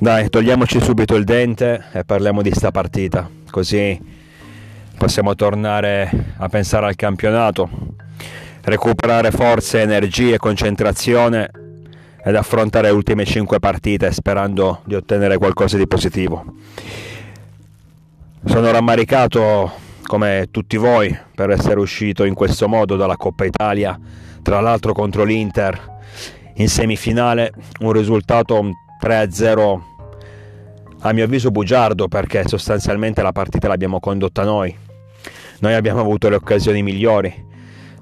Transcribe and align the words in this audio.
Dai, 0.00 0.28
togliamoci 0.28 0.80
subito 0.80 1.16
il 1.16 1.24
dente 1.24 1.86
e 1.90 2.04
parliamo 2.04 2.40
di 2.40 2.52
sta 2.52 2.70
partita, 2.70 3.28
così 3.50 4.00
possiamo 4.96 5.34
tornare 5.34 6.34
a 6.36 6.48
pensare 6.48 6.86
al 6.86 6.94
campionato, 6.94 7.68
recuperare 8.62 9.32
forze, 9.32 9.80
energie, 9.80 10.38
concentrazione 10.38 11.50
ed 12.24 12.36
affrontare 12.36 12.86
le 12.86 12.94
ultime 12.94 13.24
5 13.24 13.58
partite 13.58 14.12
sperando 14.12 14.82
di 14.84 14.94
ottenere 14.94 15.36
qualcosa 15.36 15.76
di 15.76 15.88
positivo. 15.88 16.44
Sono 18.44 18.70
rammaricato 18.70 19.72
come 20.04 20.46
tutti 20.52 20.76
voi 20.76 21.12
per 21.34 21.50
essere 21.50 21.80
uscito 21.80 22.22
in 22.22 22.34
questo 22.34 22.68
modo 22.68 22.94
dalla 22.94 23.16
Coppa 23.16 23.44
Italia, 23.44 23.98
tra 24.42 24.60
l'altro 24.60 24.92
contro 24.92 25.24
l'Inter 25.24 25.96
in 26.54 26.68
semifinale, 26.68 27.52
un 27.80 27.90
risultato 27.90 28.86
3-0 29.00 29.80
a 31.00 31.12
mio 31.12 31.24
avviso 31.24 31.50
bugiardo 31.50 32.08
perché 32.08 32.46
sostanzialmente 32.48 33.22
la 33.22 33.32
partita 33.32 33.68
l'abbiamo 33.68 34.00
condotta 34.00 34.42
noi. 34.42 34.76
Noi 35.60 35.74
abbiamo 35.74 36.00
avuto 36.00 36.28
le 36.28 36.36
occasioni 36.36 36.82
migliori. 36.82 37.46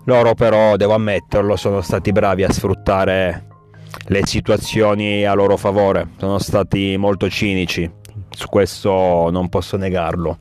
Loro 0.04 0.34
però, 0.34 0.76
devo 0.76 0.94
ammetterlo, 0.94 1.56
sono 1.56 1.80
stati 1.80 2.12
bravi 2.12 2.44
a 2.44 2.52
sfruttare 2.52 3.46
le 4.06 4.26
situazioni 4.26 5.24
a 5.24 5.34
loro 5.34 5.56
favore. 5.56 6.08
Sono 6.18 6.38
stati 6.38 6.96
molto 6.96 7.28
cinici. 7.28 7.90
Su 8.30 8.48
questo 8.48 9.28
non 9.30 9.48
posso 9.48 9.76
negarlo. 9.76 10.38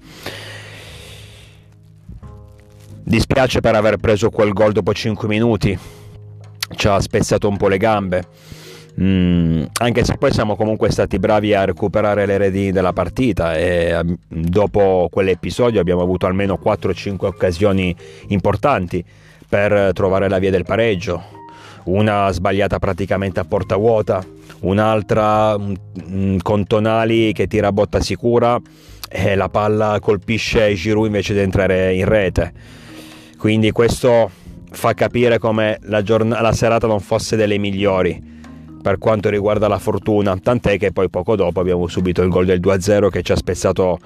Dispiace 3.04 3.60
per 3.60 3.76
aver 3.76 3.98
preso 3.98 4.30
quel 4.30 4.54
gol 4.54 4.72
dopo 4.72 4.94
5 4.94 5.28
minuti. 5.28 5.78
Ci 6.76 6.88
ha 6.88 7.00
spezzato 7.00 7.48
un 7.48 7.58
po' 7.58 7.68
le 7.68 7.78
gambe 7.78 8.28
Mm, 9.02 9.64
anche 9.82 10.06
se 10.06 10.16
poi 10.18 10.32
siamo 10.32 10.56
comunque 10.56 10.90
stati 10.90 11.20
bravi 11.20 11.54
a 11.54 11.66
recuperare 11.66 12.26
le 12.26 12.38
redini 12.38 12.72
della 12.72 12.94
partita 12.94 13.58
e 13.58 13.90
ehm, 13.90 14.18
dopo 14.30 15.10
quell'episodio 15.12 15.82
abbiamo 15.82 16.02
avuto 16.02 16.28
almeno 16.28 16.58
4-5 16.64 17.26
occasioni 17.26 17.94
importanti 18.28 19.04
per 19.50 19.92
trovare 19.94 20.30
la 20.30 20.40
via 20.40 20.50
del 20.52 20.64
pareggio. 20.64 21.22
Una 21.86 22.32
sbagliata 22.32 22.80
praticamente 22.80 23.42
a 23.42 23.44
porta 23.44 23.76
vuota, 23.76 24.24
un'altra 24.62 25.58
mm, 25.60 26.38
con 26.42 26.66
Tonali 26.66 27.34
che 27.34 27.48
tira 27.48 27.68
a 27.68 27.74
botta 27.74 28.00
sicura 28.00 28.58
e 29.10 29.36
la 29.36 29.50
palla 29.50 30.00
colpisce 30.00 30.74
Giroud 30.74 31.08
invece 31.08 31.34
di 31.34 31.40
entrare 31.40 31.94
in 31.94 32.06
rete. 32.06 32.54
Quindi 33.38 33.72
questo 33.72 34.32
fa 34.72 34.94
capire 34.94 35.38
come 35.38 35.80
la, 35.82 36.02
giorn- 36.02 36.38
la 36.40 36.54
serata 36.54 36.88
non 36.88 37.02
fosse 37.02 37.36
delle 37.36 37.58
migliori 37.58 38.35
per 38.86 39.00
quanto 39.00 39.30
riguarda 39.30 39.68
la 39.68 39.80
fortuna, 39.80 40.38
tant'è 40.38 40.78
che 40.78 40.92
poi 40.92 41.10
poco 41.10 41.36
dopo 41.36 41.60
abbiamo 41.60 41.88
subito 41.88 42.22
il 42.22 42.30
gol 42.30 42.46
del 42.46 42.60
2-0 42.60 43.10
che 43.10 43.24
ci 43.24 43.32
ha 43.32 43.36
spezzato 43.36 43.98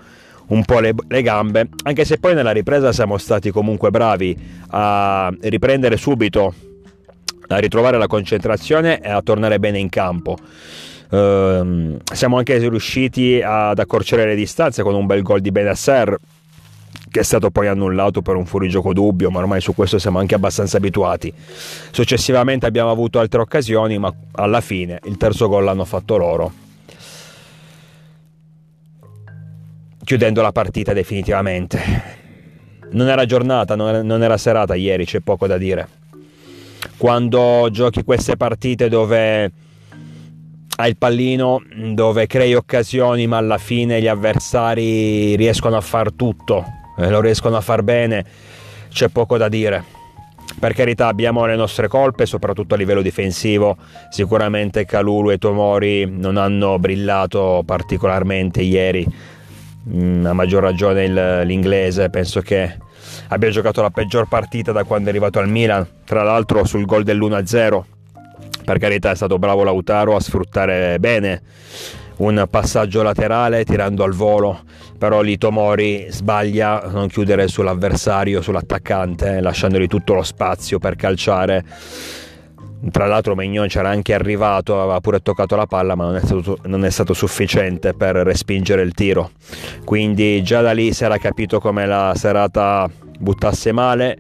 un 0.48 0.64
po' 0.64 0.80
le, 0.80 0.94
le, 1.06 1.22
gambe, 1.22 1.68
anche 1.84 2.06
se 2.06 2.18
poi 2.18 2.34
nella 2.34 2.52
ripresa 2.52 2.94
siamo 2.94 3.18
stati 3.18 3.52
comunque 3.52 3.92
bravi 3.92 4.38
a 4.70 5.36
riprendere 5.42 5.98
subito, 5.98 6.54
a 7.50 7.58
ritrovare 7.58 7.98
la 7.98 8.08
concentrazione 8.08 9.02
e 9.02 9.10
a 9.10 9.22
tornare 9.22 9.60
bene 9.60 9.80
in 9.80 9.90
campo. 9.90 10.38
Uh, 11.10 11.98
siamo 12.14 12.38
anche 12.38 12.58
riusciti 12.58 13.42
ad 13.44 13.80
accorciare 13.80 14.28
le 14.28 14.36
distanze 14.36 14.82
con 14.82 14.96
un 14.96 15.06
bel 15.06 15.24
gol 15.24 15.42
di 15.42 15.52
Benasser 15.52 16.18
che 17.10 17.22
è 17.22 17.24
stato 17.24 17.50
poi 17.50 17.68
annullato 17.68 18.22
per 18.22 18.36
un 18.36 18.46
fuorigioco 18.46 18.94
dubbio, 18.94 19.32
ma 19.32 19.40
ormai 19.40 19.62
su 19.62 19.74
questo 19.74 19.98
siamo 19.98 20.20
anche 20.20 20.36
abbastanza 20.36 20.78
abituati. 20.78 21.34
Successivamente 21.92 22.66
abbiamo 22.66 22.92
avuto 22.92 23.20
altre 23.20 23.42
occasioni, 23.42 23.98
ma 23.98 24.14
alla 24.34 24.62
fine 24.62 25.00
il 25.06 25.18
terzo 25.18 25.48
gol 25.48 25.64
l'hanno 25.64 25.86
fatto 25.86 26.18
loro. 26.18 26.52
Chiudendo 30.04 30.42
la 30.42 30.52
partita 30.52 30.94
definitivamente. 30.94 32.18
Non 32.92 33.08
era 33.08 33.26
giornata, 33.26 33.76
non 33.76 34.24
era 34.24 34.38
serata 34.38 34.76
ieri, 34.76 35.06
c'è 35.06 35.20
poco 35.20 35.46
da 35.48 35.58
dire. 35.58 35.88
Quando 36.98 37.68
giochi 37.72 38.04
queste 38.04 38.38
partite 38.38 38.90
dove 38.90 39.52
hai 40.78 40.90
il 40.90 40.98
pallino, 40.98 41.62
dove 41.94 42.26
crei 42.26 42.56
occasioni, 42.56 43.28
ma 43.28 43.38
alla 43.38 43.58
fine 43.58 44.02
gli 44.02 44.08
avversari 44.08 45.36
riescono 45.36 45.76
a 45.76 45.82
far 45.82 46.12
tutto 46.14 46.78
lo 47.08 47.22
riescono 47.22 47.56
a 47.56 47.62
far 47.62 47.84
bene, 47.84 48.26
c'è 48.90 49.08
poco 49.08 49.38
da 49.38 49.48
dire. 49.48 49.98
Per 50.60 50.74
carità 50.74 51.08
abbiamo 51.08 51.46
le 51.46 51.56
nostre 51.56 51.88
colpe, 51.88 52.26
soprattutto 52.26 52.74
a 52.74 52.78
livello 52.78 53.02
difensivo. 53.02 53.78
Sicuramente 54.10 54.84
Calulu 54.84 55.32
e 55.32 55.38
Tomori 55.38 56.10
non 56.10 56.36
hanno 56.38 56.78
brillato 56.80 57.64
particolarmente 57.66 58.62
ieri, 58.62 59.08
mm, 59.90 60.26
a 60.26 60.34
maggior 60.34 60.64
ragione 60.64 61.06
il, 61.06 61.42
l'inglese, 61.46 62.10
penso 62.10 62.42
che 62.42 62.78
abbia 63.30 63.50
giocato 63.50 63.82
la 63.82 63.92
peggior 63.92 64.28
partita 64.28 64.72
da 64.72 64.84
quando 64.84 65.08
è 65.08 65.10
arrivato 65.12 65.40
al 65.40 65.48
Milan, 65.48 65.88
tra 66.04 66.24
l'altro 66.24 66.66
sul 66.66 66.86
gol 66.86 67.04
dell'1-0. 67.04 67.84
Per 68.66 68.78
carità 68.78 69.12
è 69.12 69.16
stato 69.16 69.40
bravo 69.40 69.64
Lautaro 69.64 70.16
a 70.16 70.20
sfruttare 70.20 71.00
bene 71.00 71.42
un 72.20 72.46
passaggio 72.50 73.02
laterale 73.02 73.64
tirando 73.64 74.04
al 74.04 74.14
volo, 74.14 74.62
però 74.98 75.22
lì 75.22 75.38
Tomori 75.38 76.08
sbaglia 76.10 76.84
a 76.84 76.90
non 76.90 77.08
chiudere 77.08 77.48
sull'avversario, 77.48 78.42
sull'attaccante, 78.42 79.38
eh, 79.38 79.42
lasciandogli 79.42 79.88
tutto 79.88 80.14
lo 80.14 80.24
spazio 80.24 80.80
per 80.80 80.96
calciare. 80.96 81.64
Tra 82.92 83.08
l'altro 83.08 83.36
Mignon 83.36 83.68
c'era 83.68 83.90
anche 83.90 84.14
arrivato, 84.14 84.82
aveva 84.82 85.02
pure 85.02 85.20
toccato 85.20 85.56
la 85.56 85.66
palla, 85.66 85.96
ma 85.96 86.06
non 86.06 86.16
è, 86.16 86.22
stato, 86.22 86.58
non 86.64 86.86
è 86.86 86.90
stato 86.90 87.14
sufficiente 87.14 87.94
per 87.94 88.16
respingere 88.16 88.82
il 88.84 88.94
tiro. 88.94 89.32
Quindi 89.84 90.42
già 90.44 90.62
da 90.62 90.72
lì 90.72 90.94
si 90.94 91.04
era 91.04 91.18
capito 91.18 91.60
come 91.60 91.86
la 91.86 92.14
serata 92.16 92.90
buttasse 93.20 93.74
male. 93.74 94.18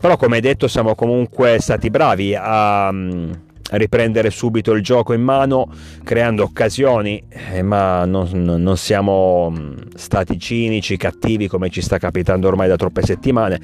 Però 0.00 0.16
come 0.16 0.40
detto 0.40 0.68
siamo 0.68 0.94
comunque 0.94 1.58
stati 1.60 1.90
bravi 1.90 2.34
a 2.34 2.90
riprendere 3.70 4.30
subito 4.30 4.72
il 4.72 4.82
gioco 4.82 5.12
in 5.12 5.22
mano 5.22 5.68
creando 6.04 6.44
occasioni 6.44 7.22
eh, 7.28 7.62
ma 7.62 8.04
non, 8.04 8.28
non, 8.32 8.76
siamo 8.76 9.50
mm, 9.50 9.72
stati 9.94 10.38
cinici, 10.38 10.96
cattivi 10.96 11.48
come 11.48 11.68
ci 11.70 11.82
sta 11.82 11.98
capitando 11.98 12.48
ormai 12.48 12.68
da 12.68 12.76
troppe 12.76 13.02
settimane. 13.02 13.60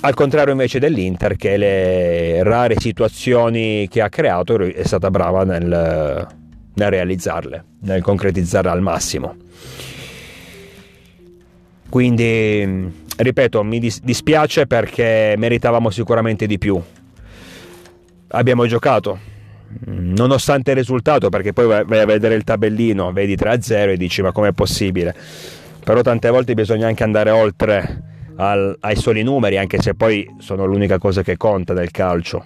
Al 0.00 0.12
contrario 0.12 0.52
invece 0.52 0.78
dell'Inter 0.78 1.36
che 1.36 1.56
le 1.56 2.42
rare 2.42 2.74
situazioni 2.78 3.88
che 3.88 4.02
ha 4.02 4.10
creato 4.10 4.58
è 4.58 4.84
stata 4.84 5.10
brava 5.10 5.44
nel, 5.44 6.28
nel 6.74 6.90
realizzarle, 6.90 7.64
nel 7.80 8.02
concretizzarle 8.02 8.70
al 8.70 8.82
massimo. 8.82 9.34
Quindi 11.88 12.92
ripeto 13.16 13.62
mi 13.62 13.78
dispiace 13.78 14.66
perché 14.66 15.36
meritavamo 15.38 15.88
sicuramente 15.88 16.46
di 16.46 16.58
più 16.58 16.82
abbiamo 18.34 18.66
giocato. 18.66 19.32
Nonostante 19.86 20.70
il 20.70 20.76
risultato 20.76 21.30
perché 21.30 21.52
poi 21.52 21.66
vai 21.66 21.98
a 21.98 22.06
vedere 22.06 22.34
il 22.34 22.44
tabellino 22.44 23.12
vedi 23.12 23.34
3-0 23.34 23.90
e 23.90 23.96
dici 23.96 24.22
ma 24.22 24.30
com'è 24.30 24.52
possibile? 24.52 25.14
Però 25.82 26.00
tante 26.02 26.30
volte 26.30 26.54
bisogna 26.54 26.86
anche 26.86 27.02
andare 27.02 27.30
oltre 27.30 28.02
al, 28.36 28.76
ai 28.80 28.96
soli 28.96 29.22
numeri 29.22 29.58
anche 29.58 29.80
se 29.80 29.94
poi 29.94 30.28
sono 30.38 30.64
l'unica 30.64 30.98
cosa 30.98 31.22
che 31.22 31.36
conta 31.36 31.74
nel 31.74 31.90
calcio. 31.90 32.44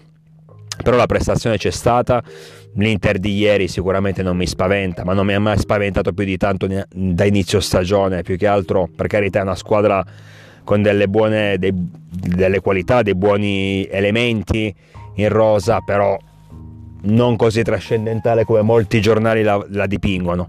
Però 0.83 0.97
la 0.97 1.07
prestazione 1.07 1.59
c'è 1.59 1.71
stata. 1.71 2.23
l'Inter 2.75 3.19
di 3.19 3.37
ieri 3.37 3.69
sicuramente 3.69 4.23
non 4.23 4.37
mi 4.37 4.47
spaventa 4.47 5.05
ma 5.05 5.13
non 5.13 5.27
mi 5.27 5.35
ha 5.35 5.41
mai 5.41 5.59
spaventato 5.59 6.13
più 6.13 6.25
di 6.25 6.37
tanto 6.37 6.67
da 6.67 7.25
inizio 7.25 7.61
stagione. 7.61 8.23
Più 8.23 8.37
che 8.39 8.47
altro 8.47 8.89
per 8.95 9.07
carità 9.07 9.41
è 9.41 9.43
una 9.43 9.57
squadra 9.57 10.05
con 10.65 10.83
delle 10.83 11.09
buone 11.09 11.57
dei, 11.59 11.73
delle 11.75 12.61
qualità 12.61 13.03
dei 13.03 13.15
buoni 13.15 13.87
elementi 13.91 14.75
in 15.19 15.29
rosa, 15.29 15.81
però 15.81 16.17
non 17.03 17.37
così 17.37 17.63
trascendentale 17.63 18.45
come 18.45 18.63
molti 18.63 19.01
giornali 19.01 19.43
la, 19.43 19.65
la 19.71 19.87
dipingono. 19.87 20.49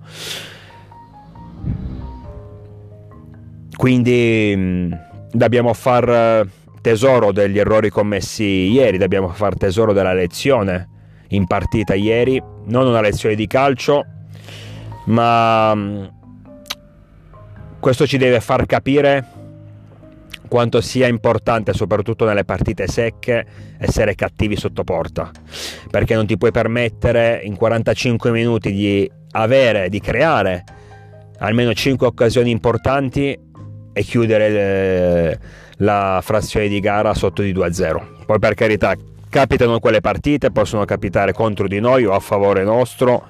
Quindi 3.76 4.90
dobbiamo 5.32 5.74
far 5.74 6.48
tesoro 6.82 7.32
degli 7.32 7.60
errori 7.60 7.90
commessi 7.90 8.44
ieri, 8.44 8.98
dobbiamo 8.98 9.30
far 9.30 9.58
tesoro 9.58 9.94
della 9.94 10.14
lezione 10.14 10.88
in 11.30 11.46
partita 11.46 11.94
ieri, 11.94 12.42
non 12.66 12.88
una 12.88 13.02
lezione 13.02 13.36
di 13.36 13.48
calcio, 13.48 14.06
ma 15.06 16.10
questo 17.80 18.06
ci 18.06 18.18
deve 18.18 18.42
far 18.42 18.66
capire 18.66 19.39
quanto 20.50 20.82
sia 20.82 21.08
importante, 21.08 21.74
soprattutto 21.74 22.26
nelle 22.26 22.44
partite 22.44 22.88
secche, 22.88 23.46
essere 23.78 24.16
cattivi 24.16 24.58
sotto 24.58 24.84
porta, 24.84 25.32
perché 25.90 26.16
non 26.16 26.26
ti 26.26 26.38
puoi 26.38 26.52
permettere 26.52 27.40
in 27.44 27.56
45 27.56 28.32
minuti 28.32 28.74
di 28.74 29.10
avere, 29.32 29.88
di 29.88 30.02
creare 30.02 30.64
almeno 31.40 31.74
5 31.74 32.06
occasioni 32.06 32.50
importanti 32.52 33.38
e 33.94 34.04
chiudere 34.04 34.50
le, 34.50 35.40
la 35.78 36.20
frazione 36.22 36.68
di 36.68 36.80
gara 36.80 37.14
sotto 37.14 37.42
di 37.42 37.54
2-0. 37.54 38.26
Poi 38.26 38.40
per 38.40 38.54
carità, 38.54 38.96
capitano 39.30 39.80
quelle 39.80 40.02
partite, 40.02 40.52
possono 40.52 40.86
capitare 40.86 41.34
contro 41.34 41.68
di 41.68 41.80
noi 41.80 42.06
o 42.06 42.14
a 42.14 42.20
favore 42.20 42.64
nostro, 42.64 43.26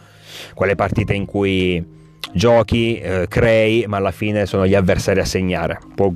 quelle 0.54 0.76
partite 0.76 1.14
in 1.14 1.26
cui 1.26 1.98
giochi, 2.34 3.00
eh, 3.00 3.26
crei, 3.28 3.86
ma 3.88 3.98
alla 3.98 4.12
fine 4.12 4.46
sono 4.46 4.66
gli 4.66 4.76
avversari 4.76 5.20
a 5.20 5.26
segnare. 5.26 5.80
Può 5.96 6.12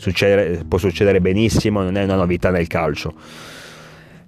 succedere, 0.00 0.64
può 0.66 0.78
succedere 0.78 1.20
benissimo, 1.20 1.82
non 1.82 1.96
è 1.96 2.04
una 2.04 2.16
novità 2.16 2.50
nel 2.50 2.66
calcio. 2.66 3.12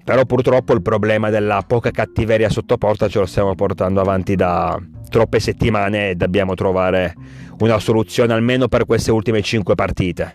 Però 0.05 0.25
purtroppo 0.27 0.75
il 0.75 0.83
problema 0.83 1.31
della 1.31 1.65
poca 1.67 1.91
cattiveria 1.91 2.51
sotto 2.51 2.77
porta 2.77 3.09
ce 3.09 3.21
lo 3.21 3.27
stiamo 3.27 3.55
portando 3.55 4.01
avanti 4.01 4.37
da 4.37 4.79
troppe 5.09 5.41
settimane 5.41 6.11
e 6.11 6.15
dobbiamo 6.15 6.55
trovare 6.55 7.15
una 7.61 7.79
soluzione 7.79 8.35
almeno 8.35 8.69
per 8.69 8.85
queste 8.85 9.11
ultime 9.11 9.41
5 9.41 9.75
partite. 9.75 10.35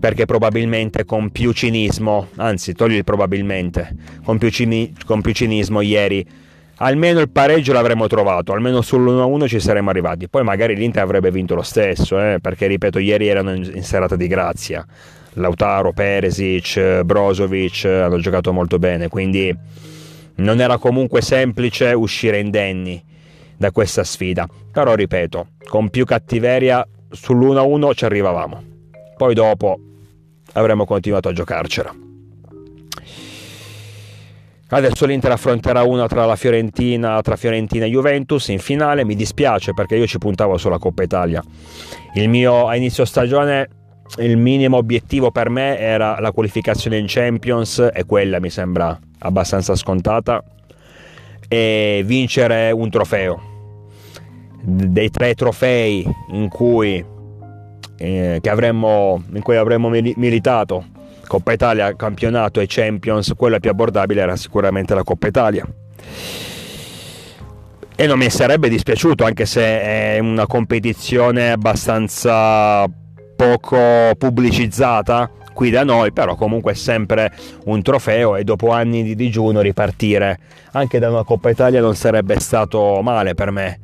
Perché 0.00 0.24
probabilmente 0.24 1.04
con 1.04 1.30
più 1.30 1.52
cinismo, 1.52 2.28
anzi 2.36 2.72
togli 2.72 3.04
probabilmente, 3.04 3.94
con 4.24 4.38
più, 4.38 4.48
cini, 4.48 4.94
con 5.04 5.20
più 5.20 5.32
cinismo 5.32 5.80
ieri 5.80 6.26
almeno 6.82 7.20
il 7.20 7.30
pareggio 7.30 7.72
l'avremmo 7.72 8.06
trovato, 8.06 8.52
almeno 8.52 8.80
sull'1-1 8.80 9.46
ci 9.46 9.60
saremmo 9.60 9.90
arrivati. 9.90 10.28
Poi 10.28 10.42
magari 10.42 10.74
l'Inter 10.74 11.02
avrebbe 11.02 11.30
vinto 11.30 11.54
lo 11.54 11.62
stesso, 11.62 12.20
eh, 12.20 12.38
perché 12.40 12.66
ripeto, 12.66 12.98
ieri 12.98 13.28
erano 13.28 13.54
in, 13.54 13.82
serata 13.82 14.16
di 14.16 14.26
grazia. 14.26 14.84
Lautaro, 15.34 15.92
Peresic, 15.92 17.02
Brozovic 17.02 17.84
hanno 17.84 18.18
giocato 18.18 18.52
molto 18.52 18.78
bene, 18.78 19.08
quindi 19.08 19.56
non 20.36 20.60
era 20.60 20.76
comunque 20.76 21.22
semplice 21.22 21.92
uscire 21.92 22.38
indenni 22.38 23.02
da 23.56 23.70
questa 23.70 24.04
sfida. 24.04 24.46
Però 24.70 24.94
ripeto, 24.94 25.46
con 25.68 25.88
più 25.88 26.04
cattiveria 26.04 26.86
sull'1-1 27.10 27.94
ci 27.94 28.04
arrivavamo. 28.04 28.62
Poi 29.16 29.34
dopo 29.34 29.78
avremmo 30.54 30.84
continuato 30.84 31.28
a 31.28 31.32
giocarcela. 31.32 32.11
Adesso 34.74 35.04
l'Inter 35.04 35.32
affronterà 35.32 35.82
una 35.82 36.06
tra 36.06 36.24
la 36.24 36.34
Fiorentina, 36.34 37.20
tra 37.20 37.36
Fiorentina 37.36 37.84
e 37.84 37.90
Juventus 37.90 38.48
in 38.48 38.58
finale. 38.58 39.04
Mi 39.04 39.14
dispiace 39.14 39.74
perché 39.74 39.96
io 39.96 40.06
ci 40.06 40.16
puntavo 40.16 40.56
sulla 40.56 40.78
Coppa 40.78 41.02
Italia. 41.02 41.42
Il 42.14 42.30
mio 42.30 42.68
a 42.68 42.74
inizio 42.74 43.04
stagione 43.04 43.68
il 44.18 44.38
minimo 44.38 44.78
obiettivo 44.78 45.30
per 45.30 45.50
me 45.50 45.78
era 45.78 46.18
la 46.20 46.32
qualificazione 46.32 46.96
in 46.96 47.04
Champions 47.06 47.90
e 47.92 48.06
quella 48.06 48.40
mi 48.40 48.48
sembra 48.48 48.98
abbastanza 49.18 49.74
scontata 49.74 50.42
e 51.48 52.02
vincere 52.06 52.70
un 52.70 52.88
trofeo. 52.88 53.42
Dei 54.62 55.10
tre 55.10 55.34
trofei 55.34 56.02
in 56.30 56.48
cui, 56.48 57.04
eh, 57.98 58.40
avremmo, 58.48 59.22
in 59.34 59.42
cui 59.42 59.56
avremmo 59.56 59.90
militato 59.90 60.91
Coppa 61.32 61.52
Italia, 61.52 61.96
campionato 61.96 62.60
e 62.60 62.66
Champions, 62.68 63.32
quella 63.34 63.58
più 63.58 63.70
abbordabile 63.70 64.20
era 64.20 64.36
sicuramente 64.36 64.94
la 64.94 65.02
Coppa 65.02 65.28
Italia. 65.28 65.66
E 67.96 68.06
non 68.06 68.18
mi 68.18 68.28
sarebbe 68.28 68.68
dispiaciuto, 68.68 69.24
anche 69.24 69.46
se 69.46 69.62
è 69.62 70.18
una 70.18 70.46
competizione 70.46 71.50
abbastanza 71.50 72.84
poco 73.34 74.14
pubblicizzata 74.18 75.30
qui 75.54 75.70
da 75.70 75.84
noi, 75.84 76.12
però 76.12 76.34
comunque 76.34 76.72
è 76.72 76.74
sempre 76.74 77.32
un 77.64 77.80
trofeo 77.80 78.36
e 78.36 78.44
dopo 78.44 78.70
anni 78.70 79.02
di 79.02 79.14
digiuno 79.14 79.62
ripartire 79.62 80.38
anche 80.72 80.98
da 80.98 81.08
una 81.08 81.24
Coppa 81.24 81.48
Italia 81.48 81.80
non 81.80 81.94
sarebbe 81.94 82.38
stato 82.40 83.00
male 83.00 83.32
per 83.32 83.50
me. 83.50 83.80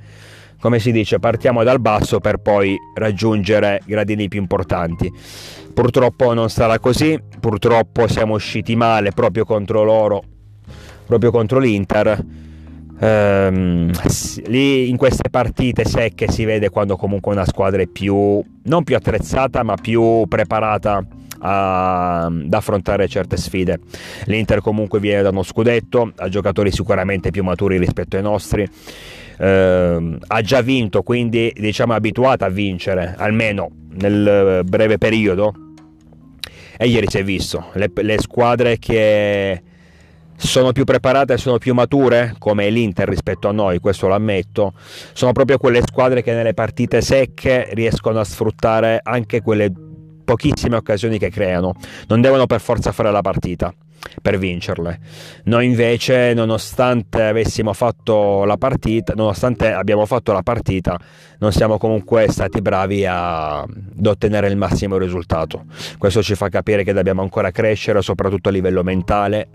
Come 0.60 0.80
si 0.80 0.90
dice, 0.90 1.20
partiamo 1.20 1.62
dal 1.62 1.80
basso 1.80 2.18
per 2.18 2.38
poi 2.38 2.76
raggiungere 2.94 3.80
gradini 3.86 4.26
più 4.26 4.40
importanti. 4.40 5.10
Purtroppo 5.72 6.34
non 6.34 6.50
sarà 6.50 6.80
così, 6.80 7.16
purtroppo 7.38 8.08
siamo 8.08 8.34
usciti 8.34 8.74
male 8.74 9.12
proprio 9.12 9.44
contro 9.44 9.84
loro, 9.84 10.22
proprio 11.06 11.30
contro 11.30 11.60
l'Inter. 11.60 12.24
Ehm, 13.00 13.92
lì 14.46 14.88
in 14.88 14.96
queste 14.96 15.30
partite 15.30 15.84
secche 15.84 16.28
si 16.28 16.44
vede 16.44 16.70
quando 16.70 16.96
comunque 16.96 17.30
una 17.30 17.44
squadra 17.44 17.80
è 17.80 17.86
più, 17.86 18.42
non 18.64 18.82
più 18.82 18.96
attrezzata, 18.96 19.62
ma 19.62 19.76
più 19.76 20.24
preparata 20.26 21.06
ad 21.40 22.52
affrontare 22.52 23.06
certe 23.06 23.36
sfide. 23.36 23.78
L'Inter 24.24 24.60
comunque 24.60 24.98
viene 24.98 25.22
da 25.22 25.28
uno 25.28 25.44
scudetto, 25.44 26.12
ha 26.16 26.28
giocatori 26.28 26.72
sicuramente 26.72 27.30
più 27.30 27.44
maturi 27.44 27.78
rispetto 27.78 28.16
ai 28.16 28.22
nostri. 28.22 28.68
Eh, 29.38 30.18
ha 30.26 30.40
già 30.42 30.60
vinto, 30.60 31.02
quindi 31.02 31.52
diciamo 31.54 31.92
è 31.92 31.96
abituata 31.96 32.46
a 32.46 32.50
vincere, 32.50 33.14
almeno 33.16 33.70
nel 33.92 34.62
breve 34.64 34.98
periodo. 34.98 35.52
E 36.76 36.86
ieri 36.86 37.06
si 37.08 37.18
è 37.18 37.24
visto, 37.24 37.70
le, 37.74 37.90
le 37.92 38.18
squadre 38.20 38.78
che 38.78 39.62
sono 40.36 40.70
più 40.70 40.84
preparate, 40.84 41.36
sono 41.36 41.58
più 41.58 41.74
mature, 41.74 42.36
come 42.38 42.70
l'Inter 42.70 43.08
rispetto 43.08 43.48
a 43.48 43.52
noi, 43.52 43.80
questo 43.80 44.06
lo 44.06 44.14
ammetto, 44.14 44.72
sono 45.12 45.32
proprio 45.32 45.58
quelle 45.58 45.80
squadre 45.84 46.22
che 46.22 46.32
nelle 46.32 46.54
partite 46.54 47.00
secche 47.00 47.68
riescono 47.72 48.20
a 48.20 48.24
sfruttare 48.24 49.00
anche 49.02 49.42
quelle 49.42 49.72
pochissime 50.24 50.76
occasioni 50.76 51.18
che 51.18 51.30
creano, 51.30 51.74
non 52.06 52.20
devono 52.20 52.46
per 52.46 52.60
forza 52.60 52.92
fare 52.92 53.10
la 53.10 53.22
partita 53.22 53.74
per 54.20 54.38
vincerle. 54.38 54.98
Noi 55.44 55.66
invece, 55.66 56.34
nonostante 56.34 57.22
avessimo 57.22 57.72
fatto 57.72 58.44
la 58.44 58.56
partita, 58.56 59.14
nonostante 59.14 59.72
abbiamo 59.72 60.06
fatto 60.06 60.32
la 60.32 60.42
partita, 60.42 60.98
non 61.38 61.52
siamo 61.52 61.78
comunque 61.78 62.28
stati 62.28 62.60
bravi 62.60 63.06
a, 63.06 63.60
ad 63.60 64.06
ottenere 64.06 64.48
il 64.48 64.56
massimo 64.56 64.96
risultato. 64.98 65.64
Questo 65.98 66.22
ci 66.22 66.34
fa 66.34 66.48
capire 66.48 66.84
che 66.84 66.92
dobbiamo 66.92 67.22
ancora 67.22 67.50
crescere, 67.50 68.02
soprattutto 68.02 68.48
a 68.48 68.52
livello 68.52 68.82
mentale 68.82 69.48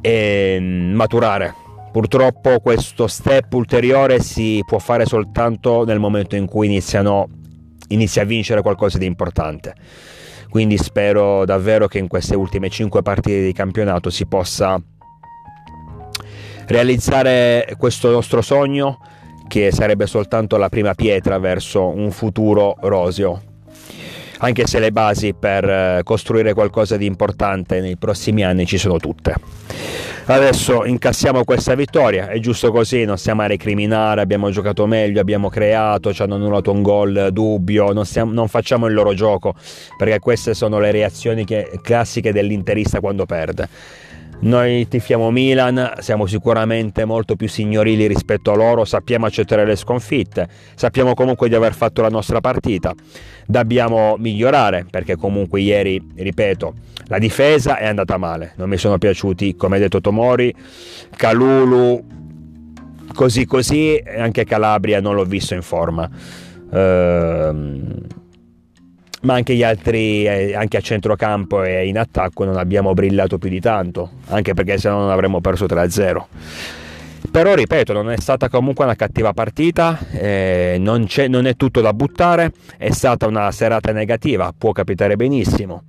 e 0.00 0.58
mm, 0.60 0.94
maturare. 0.94 1.54
Purtroppo 1.92 2.60
questo 2.60 3.08
step 3.08 3.52
ulteriore 3.52 4.20
si 4.20 4.62
può 4.64 4.78
fare 4.78 5.06
soltanto 5.06 5.84
nel 5.84 5.98
momento 5.98 6.36
in 6.36 6.46
cui 6.46 6.66
iniziano, 6.66 7.28
inizia 7.88 8.22
a 8.22 8.26
vincere 8.26 8.62
qualcosa 8.62 8.96
di 8.96 9.06
importante 9.06 9.74
quindi 10.50 10.76
spero 10.76 11.44
davvero 11.46 11.86
che 11.86 11.98
in 11.98 12.08
queste 12.08 12.34
ultime 12.34 12.68
5 12.68 13.00
partite 13.00 13.42
di 13.42 13.52
campionato 13.52 14.10
si 14.10 14.26
possa 14.26 14.78
realizzare 16.66 17.74
questo 17.78 18.10
nostro 18.10 18.42
sogno 18.42 18.98
che 19.48 19.72
sarebbe 19.72 20.06
soltanto 20.06 20.56
la 20.56 20.68
prima 20.68 20.94
pietra 20.94 21.38
verso 21.38 21.88
un 21.88 22.10
futuro 22.10 22.76
roseo 22.80 23.49
anche 24.40 24.66
se 24.66 24.78
le 24.78 24.92
basi 24.92 25.34
per 25.34 25.64
eh, 25.64 26.00
costruire 26.04 26.52
qualcosa 26.54 26.96
di 26.96 27.06
importante 27.06 27.80
nei 27.80 27.96
prossimi 27.96 28.44
anni 28.44 28.66
ci 28.66 28.78
sono 28.78 28.98
tutte. 28.98 29.34
Adesso 30.26 30.84
incassiamo 30.84 31.44
questa 31.44 31.74
vittoria, 31.74 32.28
è 32.28 32.38
giusto 32.38 32.70
così, 32.70 33.04
non 33.04 33.18
stiamo 33.18 33.42
a 33.42 33.46
recriminare, 33.46 34.20
abbiamo 34.20 34.50
giocato 34.50 34.86
meglio, 34.86 35.20
abbiamo 35.20 35.48
creato, 35.48 36.12
ci 36.12 36.22
hanno 36.22 36.36
annullato 36.36 36.70
un 36.70 36.82
gol 36.82 37.30
dubbio, 37.32 37.92
non, 37.92 38.06
stiamo, 38.06 38.32
non 38.32 38.46
facciamo 38.46 38.86
il 38.86 38.94
loro 38.94 39.12
gioco, 39.12 39.54
perché 39.96 40.20
queste 40.20 40.54
sono 40.54 40.78
le 40.78 40.92
reazioni 40.92 41.44
che, 41.44 41.80
classiche 41.82 42.32
dell'interista 42.32 43.00
quando 43.00 43.26
perde. 43.26 43.68
Noi 44.42 44.88
tifiamo 44.88 45.30
Milan, 45.30 45.96
siamo 45.98 46.24
sicuramente 46.24 47.04
molto 47.04 47.36
più 47.36 47.46
signorili 47.46 48.06
rispetto 48.06 48.52
a 48.52 48.56
loro, 48.56 48.86
sappiamo 48.86 49.26
accettare 49.26 49.66
le 49.66 49.76
sconfitte, 49.76 50.48
sappiamo 50.74 51.12
comunque 51.12 51.50
di 51.50 51.54
aver 51.54 51.74
fatto 51.74 52.00
la 52.00 52.08
nostra 52.08 52.40
partita, 52.40 52.94
dobbiamo 53.46 54.16
migliorare 54.18 54.86
perché 54.90 55.16
comunque 55.16 55.60
ieri, 55.60 56.02
ripeto, 56.16 56.74
la 57.08 57.18
difesa 57.18 57.76
è 57.76 57.86
andata 57.86 58.16
male, 58.16 58.54
non 58.56 58.70
mi 58.70 58.78
sono 58.78 58.96
piaciuti, 58.96 59.56
come 59.56 59.76
ha 59.76 59.78
detto 59.80 60.00
Tomori, 60.00 60.54
Calulu, 61.14 62.02
così 63.12 63.44
così, 63.44 64.02
anche 64.16 64.44
Calabria 64.44 65.00
non 65.00 65.16
l'ho 65.16 65.24
visto 65.24 65.52
in 65.52 65.62
forma. 65.62 66.08
Ehm 66.72 68.19
ma 69.20 69.34
anche 69.34 69.54
gli 69.54 69.62
altri, 69.62 70.24
eh, 70.24 70.54
anche 70.54 70.76
a 70.76 70.80
centrocampo 70.80 71.62
e 71.62 71.86
in 71.86 71.98
attacco 71.98 72.44
non 72.44 72.56
abbiamo 72.56 72.94
brillato 72.94 73.38
più 73.38 73.50
di 73.50 73.60
tanto, 73.60 74.10
anche 74.28 74.54
perché 74.54 74.78
se 74.78 74.88
no 74.88 75.00
non 75.00 75.10
avremmo 75.10 75.40
perso 75.40 75.66
3-0. 75.66 76.26
Però 77.30 77.54
ripeto, 77.54 77.92
non 77.92 78.10
è 78.10 78.16
stata 78.16 78.48
comunque 78.48 78.84
una 78.84 78.96
cattiva 78.96 79.32
partita, 79.32 79.98
eh, 80.10 80.76
non, 80.80 81.06
non, 81.28 81.46
è 81.46 81.54
tutto 81.54 81.80
da 81.80 81.92
buttare, 81.92 82.52
è 82.76 82.90
stata 82.90 83.26
una 83.26 83.52
serata 83.52 83.92
negativa, 83.92 84.52
può 84.56 84.72
capitare 84.72 85.16
benissimo, 85.16 85.84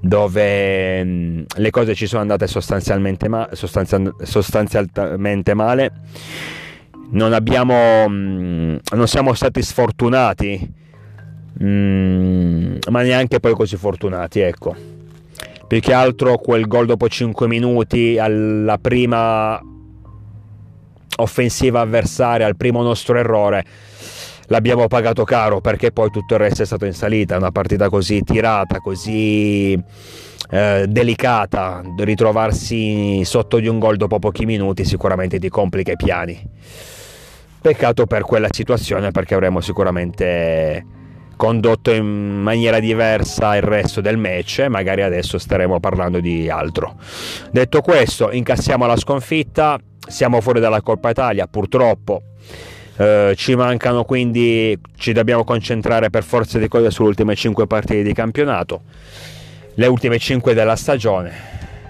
dove 0.00 1.04
mm, 1.04 1.42
le 1.56 1.70
cose 1.70 1.94
ci 1.94 2.06
sono 2.06 2.22
andate 2.22 2.46
sostanzialmente, 2.46 3.28
ma, 3.28 3.48
sostanzial, 3.52 4.14
sostanzialmente 4.22 5.54
male. 5.54 5.92
Non, 7.10 7.34
abbiamo, 7.34 8.08
mm, 8.08 8.76
non 8.94 9.06
siamo 9.06 9.34
stati 9.34 9.62
sfortunati 9.62 10.80
mm, 11.62 12.76
ma 12.90 13.02
neanche 13.02 13.40
poi 13.40 13.54
così 13.54 13.76
fortunati, 13.76 14.40
ecco. 14.40 14.74
Più 15.66 15.80
che 15.80 15.92
altro 15.92 16.36
quel 16.36 16.66
gol 16.66 16.86
dopo 16.86 17.08
5 17.08 17.48
minuti 17.48 18.18
alla 18.18 18.78
prima 18.78 19.60
offensiva 21.16 21.80
avversaria, 21.80 22.46
al 22.46 22.56
primo 22.56 22.82
nostro 22.82 23.16
errore, 23.16 23.64
l'abbiamo 24.46 24.86
pagato 24.86 25.24
caro 25.24 25.60
perché 25.60 25.90
poi 25.90 26.10
tutto 26.10 26.34
il 26.34 26.40
resto 26.40 26.62
è 26.62 26.66
stato 26.66 26.84
in 26.84 26.92
salita, 26.92 27.36
una 27.36 27.50
partita 27.50 27.88
così 27.88 28.22
tirata, 28.22 28.80
così 28.80 29.82
eh, 30.50 30.84
delicata, 30.88 31.82
ritrovarsi 31.98 33.24
sotto 33.24 33.58
di 33.58 33.68
un 33.68 33.78
gol 33.78 33.96
dopo 33.96 34.18
pochi 34.18 34.44
minuti 34.44 34.84
sicuramente 34.84 35.38
ti 35.38 35.48
complica 35.48 35.92
i 35.92 35.96
piani. 35.96 36.38
Peccato 37.62 38.06
per 38.06 38.22
quella 38.22 38.48
situazione 38.50 39.10
perché 39.12 39.34
avremmo 39.34 39.60
sicuramente 39.60 40.84
condotto 41.36 41.92
in 41.92 42.40
maniera 42.40 42.78
diversa 42.78 43.56
il 43.56 43.62
resto 43.62 44.00
del 44.00 44.16
match 44.16 44.60
e 44.60 44.68
magari 44.68 45.02
adesso 45.02 45.38
staremo 45.38 45.80
parlando 45.80 46.20
di 46.20 46.48
altro. 46.48 46.96
Detto 47.50 47.80
questo, 47.80 48.30
incassiamo 48.30 48.86
la 48.86 48.96
sconfitta, 48.96 49.78
siamo 50.06 50.40
fuori 50.40 50.60
dalla 50.60 50.80
Coppa 50.82 51.10
Italia 51.10 51.46
purtroppo. 51.46 52.22
Eh, 52.96 53.32
ci 53.36 53.54
mancano 53.54 54.04
quindi, 54.04 54.78
ci 54.96 55.12
dobbiamo 55.12 55.44
concentrare 55.44 56.10
per 56.10 56.22
forza 56.22 56.58
di 56.58 56.68
cose 56.68 56.90
sulle 56.90 57.08
ultime 57.08 57.34
5 57.34 57.66
partite 57.66 58.02
di 58.02 58.12
campionato, 58.12 58.82
le 59.74 59.86
ultime 59.86 60.18
5 60.18 60.54
della 60.54 60.76
stagione. 60.76 61.32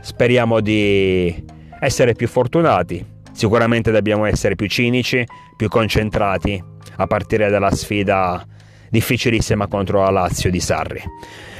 Speriamo 0.00 0.60
di 0.60 1.44
essere 1.80 2.14
più 2.14 2.28
fortunati, 2.28 3.04
sicuramente 3.32 3.90
dobbiamo 3.90 4.24
essere 4.24 4.54
più 4.54 4.68
cinici, 4.68 5.24
più 5.56 5.68
concentrati 5.68 6.62
a 6.96 7.06
partire 7.06 7.50
dalla 7.50 7.70
sfida 7.70 8.46
difficilissima 8.92 9.68
contro 9.68 10.02
la 10.02 10.10
Lazio 10.10 10.50
di 10.50 10.60
Sarri. 10.60 11.02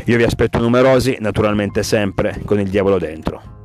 Io 0.05 0.17
vi 0.19 0.23
aspetto 0.23 0.59
numerosi, 0.59 1.17
naturalmente 1.19 1.83
sempre 1.83 2.39
con 2.45 2.61
il 2.61 2.69
diavolo 2.69 2.99
dentro. 2.99 3.62